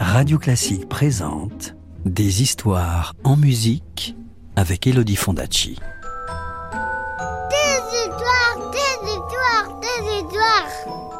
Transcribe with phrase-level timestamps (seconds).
[0.00, 4.16] Radio Classique présente Des histoires en musique
[4.56, 5.78] avec Elodie Fondacci.
[7.50, 10.68] Des histoires, des histoires, des histoires.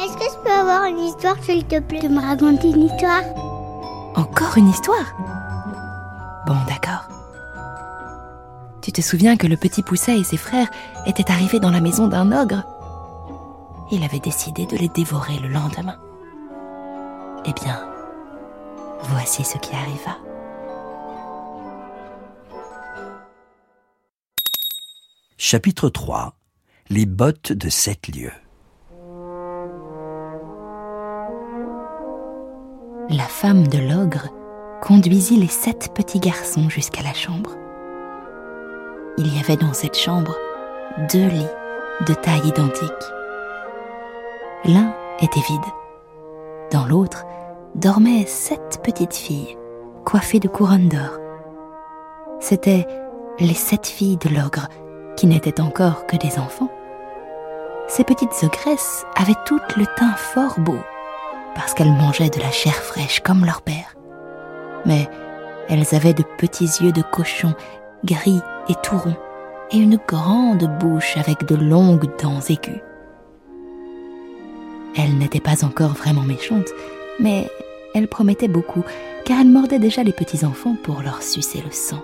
[0.00, 3.22] Est-ce que je peux avoir une histoire, s'il te plaît, de me raconter une histoire?
[4.14, 5.14] Encore une histoire?
[6.46, 7.08] Bon, d'accord.
[8.82, 10.68] Tu te souviens que le petit Pousset et ses frères
[11.06, 12.62] étaient arrivés dans la maison d'un ogre?
[13.90, 15.96] Il avait décidé de les dévorer le lendemain.
[17.46, 17.80] Eh bien,
[19.08, 20.18] voici ce qui arriva.
[25.36, 26.34] Chapitre 3
[26.90, 28.32] Les bottes de sept lieues.
[33.10, 34.28] La femme de l'ogre
[34.80, 37.50] conduisit les sept petits garçons jusqu'à la chambre.
[39.18, 40.34] Il y avait dans cette chambre
[41.12, 41.46] deux lits
[42.06, 42.90] de taille identique.
[44.64, 45.72] L'un était vide.
[46.72, 47.24] Dans l'autre
[47.74, 49.56] dormaient sept petites filles,
[50.04, 51.18] coiffées de couronnes d'or.
[52.40, 52.86] C'étaient
[53.40, 54.68] les sept filles de l'ogre,
[55.16, 56.70] qui n'étaient encore que des enfants.
[57.88, 60.78] Ces petites ogresses avaient toutes le teint fort beau,
[61.54, 63.94] parce qu'elles mangeaient de la chair fraîche comme leur père.
[64.86, 65.08] Mais
[65.68, 67.54] elles avaient de petits yeux de cochon,
[68.04, 69.16] gris et tout ronds,
[69.72, 72.80] et une grande bouche avec de longues dents aiguës.
[74.96, 76.70] Elles n'étaient pas encore vraiment méchantes,
[77.20, 77.50] mais
[77.94, 78.82] elles promettaient beaucoup,
[79.24, 82.02] car elles mordaient déjà les petits-enfants pour leur sucer le sang.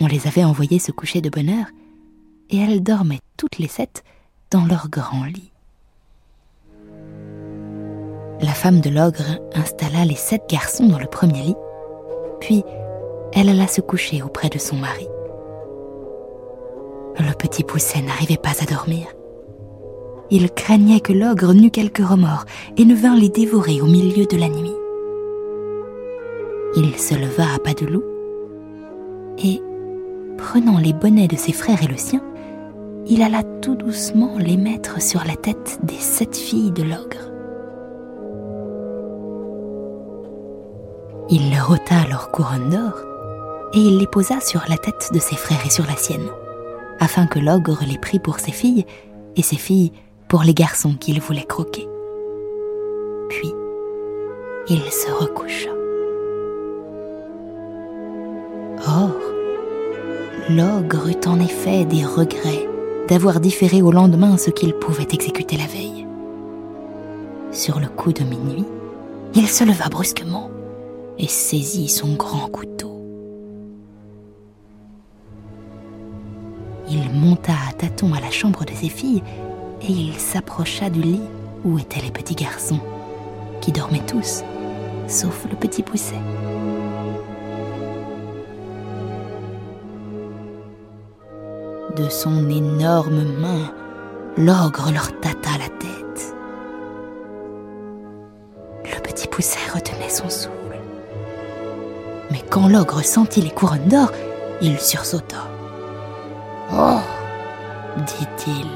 [0.00, 1.68] On les avait envoyées se coucher de bonne heure,
[2.50, 4.02] et elles dormaient toutes les sept
[4.50, 5.52] dans leur grand lit.
[8.40, 11.56] La femme de l'ogre installa les sept garçons dans le premier lit,
[12.40, 12.64] puis
[13.32, 15.06] elle alla se coucher auprès de son mari.
[17.18, 19.06] Le petit pousset n'arrivait pas à dormir.
[20.34, 22.46] Il craignait que l'ogre n'eût quelque remords
[22.78, 24.72] et ne vînt les dévorer au milieu de la nuit.
[26.74, 28.02] Il se leva à pas de loup
[29.44, 29.60] et,
[30.38, 32.22] prenant les bonnets de ses frères et le sien,
[33.06, 37.30] il alla tout doucement les mettre sur la tête des sept filles de l'ogre.
[41.28, 43.02] Il leur ôta leur couronne d'or
[43.74, 46.30] et il les posa sur la tête de ses frères et sur la sienne,
[47.00, 48.86] afin que l'ogre les prît pour ses filles
[49.36, 49.92] et ses filles
[50.32, 51.86] pour les garçons qu'il voulait croquer.
[53.28, 53.52] Puis,
[54.66, 55.68] il se recoucha.
[58.88, 59.10] Or,
[60.48, 62.66] l'ogre eut en effet des regrets
[63.08, 66.06] d'avoir différé au lendemain ce qu'il pouvait exécuter la veille.
[67.50, 68.64] Sur le coup de minuit,
[69.34, 70.50] il se leva brusquement
[71.18, 73.04] et saisit son grand couteau.
[76.88, 79.22] Il monta à tâtons à la chambre de ses filles
[79.82, 81.22] et il s'approcha du lit
[81.64, 82.80] où étaient les petits garçons,
[83.60, 84.42] qui dormaient tous,
[85.08, 86.20] sauf le petit pousset.
[91.96, 93.72] De son énorme main,
[94.38, 96.34] l'ogre leur tâta la tête.
[98.84, 100.50] Le petit pousset retenait son souffle.
[102.30, 104.10] Mais quand l'ogre sentit les couronnes d'or,
[104.62, 105.48] il sursauta.
[106.72, 107.00] Oh
[107.96, 108.66] dit-il,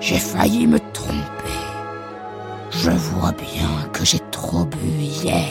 [0.00, 1.24] j'ai failli me tromper.
[2.70, 5.44] Je vois bien que j'ai trop bu hier.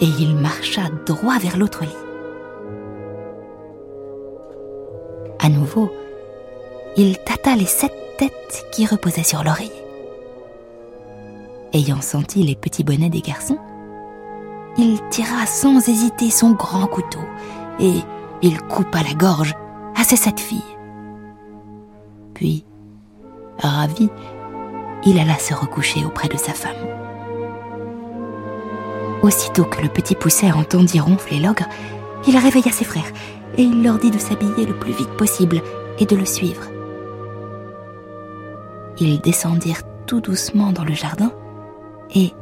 [0.00, 1.90] Et il marcha droit vers l'autre lit.
[5.40, 5.90] À nouveau,
[6.96, 9.72] il tâta les sept têtes qui reposaient sur l'oreiller.
[11.72, 13.58] Ayant senti les petits bonnets des garçons,
[14.78, 17.20] il tira sans hésiter son grand couteau
[17.78, 17.94] et
[18.42, 19.54] il coupa la gorge
[19.96, 20.77] à ces sept filles.
[22.38, 22.64] Puis,
[23.58, 24.08] ravi,
[25.04, 26.86] il alla se recoucher auprès de sa femme.
[29.22, 31.64] Aussitôt que le petit pousset entendit ronfler l'ogre,
[32.28, 33.10] il réveilla ses frères
[33.56, 35.62] et il leur dit de s'habiller le plus vite possible
[35.98, 36.62] et de le suivre.
[39.00, 41.32] Ils descendirent tout doucement dans le jardin
[42.14, 42.32] et,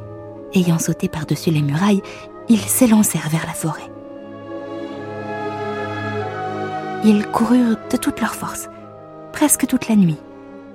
[0.53, 2.03] ayant sauté par-dessus les murailles,
[2.49, 3.91] ils s'élancèrent vers la forêt.
[7.03, 8.69] Ils coururent de toute leur force,
[9.37, 10.17] presque toute la nuit,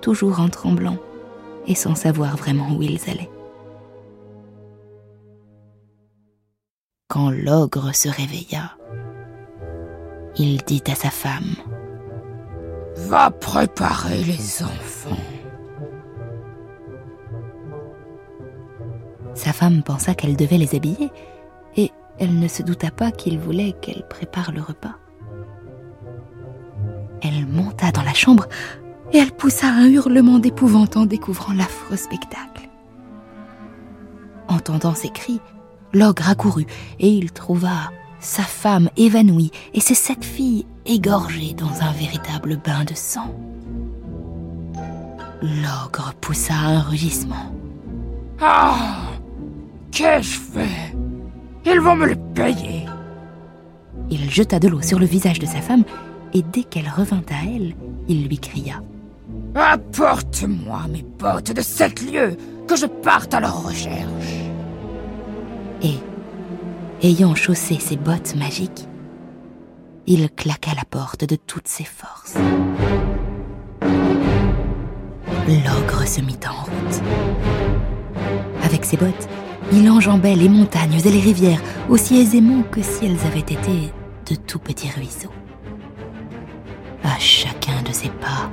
[0.00, 0.96] toujours en tremblant
[1.66, 3.28] et sans savoir vraiment où ils allaient.
[7.08, 8.76] Quand l'ogre se réveilla,
[10.36, 11.56] il dit à sa femme
[12.94, 15.16] Va préparer les enfants.
[19.34, 21.10] Sa femme pensa qu'elle devait les habiller,
[21.76, 25.01] et elle ne se douta pas qu'il voulait qu'elle prépare le repas.
[27.22, 28.46] Elle monta dans la chambre
[29.12, 32.68] et elle poussa un hurlement d'épouvante en découvrant l'affreux spectacle.
[34.48, 35.40] Entendant ces cris,
[35.92, 36.66] l'ogre accourut
[36.98, 37.90] et il trouva
[38.20, 43.34] sa femme évanouie et ses sept filles égorgées dans un véritable bain de sang.
[45.42, 47.52] L'ogre poussa un rugissement.
[48.40, 48.76] Ah
[49.90, 50.94] Qu'ai-je fait?
[51.66, 52.86] Ils vont me le payer
[54.10, 55.84] Il jeta de l'eau sur le visage de sa femme
[56.34, 57.74] et dès qu'elle revint à elle,
[58.08, 58.82] il lui cria
[59.54, 62.36] Apporte-moi mes bottes de sept lieues,
[62.66, 64.48] que je parte à leur recherche.
[65.82, 65.96] Et,
[67.02, 68.88] ayant chaussé ses bottes magiques,
[70.06, 72.36] il claqua la porte de toutes ses forces.
[75.48, 77.02] L'ogre se mit en route.
[78.62, 79.28] Avec ses bottes,
[79.72, 83.92] il enjambait les montagnes et les rivières aussi aisément que si elles avaient été
[84.30, 85.30] de tout petits ruisseaux.
[87.04, 88.50] À chacun de ses pas,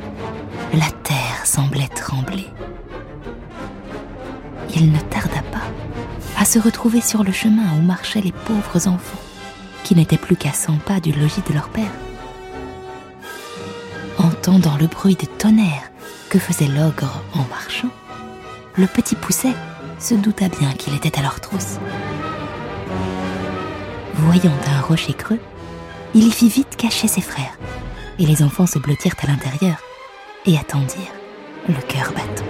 [0.74, 2.48] la terre semblait trembler.
[4.76, 5.62] Il ne tarda pas
[6.38, 9.20] à se retrouver sur le chemin où marchaient les pauvres enfants,
[9.84, 11.92] qui n'étaient plus qu'à cent pas du logis de leur père.
[14.18, 15.92] Entendant le bruit de tonnerre
[16.30, 17.90] que faisait l'ogre en marchant,
[18.76, 19.54] le petit pousset
[20.00, 21.78] se douta bien qu'il était à leur trousse.
[24.16, 25.40] Voyant un rocher creux,
[26.14, 27.58] il y fit vite cacher ses frères
[28.20, 29.78] et les enfants se blottirent à l'intérieur
[30.46, 31.16] et attendirent,
[31.68, 32.46] le cœur battant.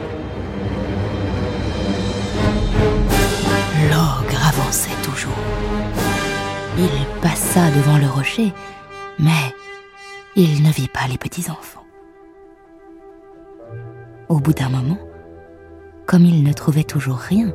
[3.89, 5.37] L'ogre avançait toujours.
[6.77, 8.51] Il passa devant le rocher,
[9.19, 9.53] mais
[10.35, 11.85] il ne vit pas les petits-enfants.
[14.27, 14.99] Au bout d'un moment,
[16.05, 17.53] comme il ne trouvait toujours rien,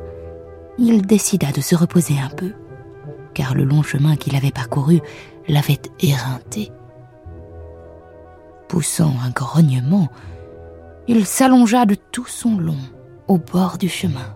[0.77, 2.53] il décida de se reposer un peu,
[3.33, 5.01] car le long chemin qu'il avait parcouru
[5.47, 6.71] l'avait éreinté
[8.75, 10.09] poussant un grognement,
[11.07, 12.75] il s'allongea de tout son long
[13.29, 14.35] au bord du chemin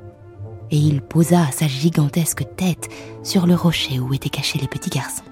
[0.72, 2.88] et il posa sa gigantesque tête
[3.22, 5.26] sur le rocher où étaient cachés les petits garçons.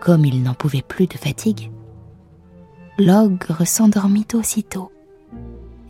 [0.00, 1.70] Comme il n'en pouvait plus de fatigue,
[2.98, 4.90] l'ogre s'endormit aussitôt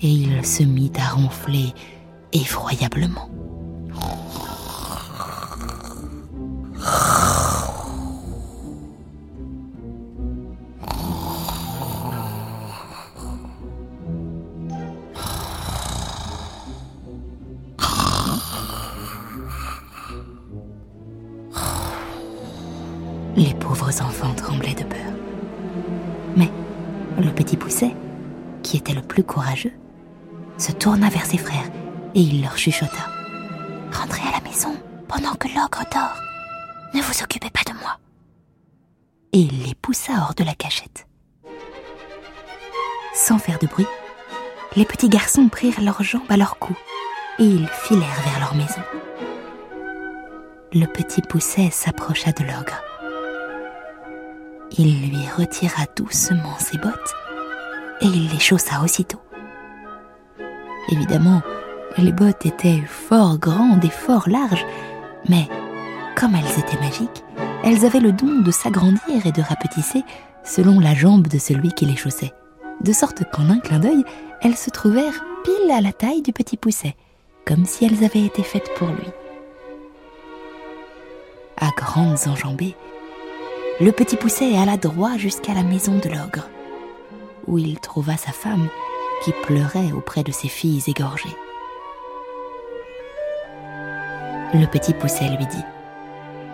[0.00, 1.72] et il se mit à ronfler
[2.32, 3.30] effroyablement.
[23.36, 25.12] Les pauvres enfants tremblaient de peur.
[26.36, 26.50] Mais
[27.18, 27.94] le petit pousset,
[28.62, 29.72] qui était le plus courageux,
[30.56, 31.70] se tourna vers ses frères
[32.14, 33.10] et il leur chuchota.
[33.92, 34.74] Rentrez à la maison
[35.08, 36.16] pendant que l'ogre dort.
[36.94, 37.98] Ne vous occupez pas de moi.
[39.32, 41.06] Et il les poussa hors de la cachette.
[43.14, 43.86] Sans faire de bruit,
[44.76, 46.76] les petits garçons prirent leurs jambes à leur cou
[47.38, 48.80] et ils filèrent vers leur maison.
[50.74, 52.82] Le petit pousset s'approcha de l'ogre
[54.78, 57.14] il lui retira doucement ses bottes
[58.00, 59.20] et il les chaussa aussitôt.
[60.88, 61.42] Évidemment,
[61.96, 64.66] les bottes étaient fort grandes et fort larges,
[65.28, 65.48] mais
[66.16, 67.24] comme elles étaient magiques,
[67.62, 70.02] elles avaient le don de s'agrandir et de rapetisser
[70.42, 72.32] selon la jambe de celui qui les chaussait,
[72.80, 74.04] de sorte qu'en un clin d'œil,
[74.42, 76.96] elles se trouvèrent pile à la taille du petit pousset,
[77.46, 79.23] comme si elles avaient été faites pour lui.
[81.64, 82.76] À grandes enjambées,
[83.80, 86.50] le petit pousset alla droit jusqu'à la maison de l'ogre,
[87.46, 88.68] où il trouva sa femme
[89.24, 91.34] qui pleurait auprès de ses filles égorgées.
[94.52, 95.64] Le petit pousset lui dit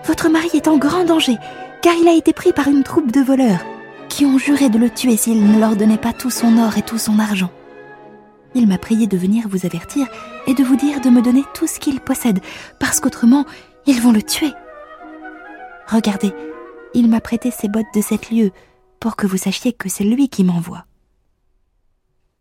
[0.04, 1.38] Votre mari est en grand danger,
[1.82, 3.64] car il a été pris par une troupe de voleurs
[4.08, 6.82] qui ont juré de le tuer s'il ne leur donnait pas tout son or et
[6.82, 7.50] tout son argent.
[8.54, 10.06] Il m'a prié de venir vous avertir
[10.46, 12.38] et de vous dire de me donner tout ce qu'il possède,
[12.78, 13.44] parce qu'autrement,
[13.86, 14.52] ils vont le tuer.
[15.90, 16.32] Regardez,
[16.94, 18.52] il m'a prêté ses bottes de sept lieues
[19.00, 20.84] pour que vous sachiez que c'est lui qui m'envoie.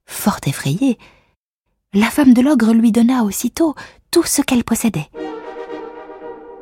[0.06, 0.98] Fort effrayée,
[1.94, 3.74] la femme de l'ogre lui donna aussitôt
[4.12, 5.10] tout ce qu'elle possédait.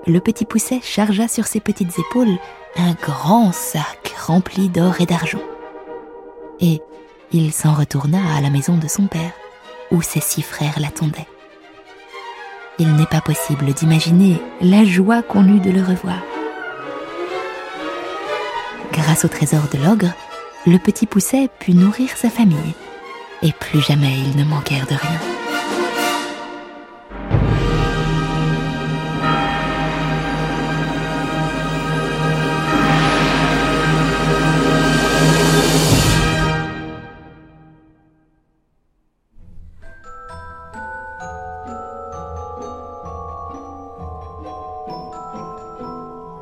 [0.06, 2.38] Le petit pousset chargea sur ses petites épaules
[2.78, 5.42] un grand sac rempli d'or et d'argent.
[6.62, 6.82] Et
[7.34, 9.34] il s'en retourna à la maison de son père,
[9.92, 11.28] où ses six frères l'attendaient.
[12.80, 16.20] Il n'est pas possible d'imaginer la joie qu'on eut de le revoir.
[19.08, 20.14] Grâce au trésor de l'ogre,
[20.66, 22.58] le petit pousset put nourrir sa famille.
[23.42, 25.20] Et plus jamais ils ne manquèrent de rien.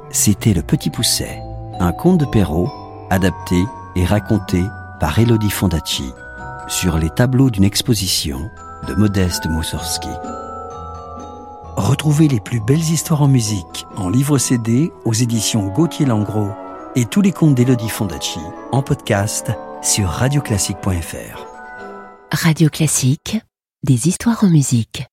[0.10, 1.44] C'était le petit pousset
[1.79, 2.72] un conte de Perrault,
[3.10, 3.63] adapté
[3.96, 4.63] et raconté
[5.00, 6.13] par Elodie Fondacci,
[6.67, 8.50] sur les tableaux d'une exposition
[8.88, 10.10] de Modeste Moussorski.
[11.75, 16.51] Retrouvez les plus belles histoires en musique en livre CD aux éditions Gauthier Langros
[16.96, 18.39] et tous les contes d'Elodie Fondacci
[18.72, 19.51] en podcast
[19.82, 21.46] sur radioclassique.fr.
[22.32, 23.38] Radio Classique,
[23.84, 25.05] des histoires en musique.